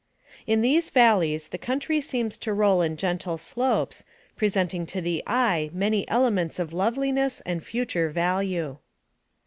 In 0.47 0.63
these 0.63 0.89
valleys 0.89 1.49
the 1.49 1.59
country 1.59 2.01
seems 2.01 2.35
to 2.37 2.53
roll 2.53 2.81
in 2.81 2.97
gentle 2.97 3.37
slopes, 3.37 4.03
presenting 4.35 4.87
to 4.87 4.99
the 4.99 5.21
eye 5.27 5.69
many 5.73 6.09
elements 6.09 6.57
of 6.57 6.71
loveli 6.71 7.13
ness 7.13 7.39
and 7.41 7.63
future 7.63 8.09
value. 8.09 8.77